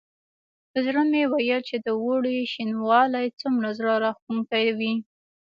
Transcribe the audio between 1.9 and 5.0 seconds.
اوړي شینوالی څومره زړه راښکونکی وي.